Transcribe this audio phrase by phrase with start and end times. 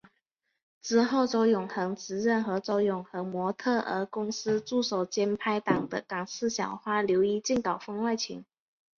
[0.81, 8.43] 之后周永恒直认和周永恒模特儿公司助手兼拍档的港视小花刘依静搞婚外情。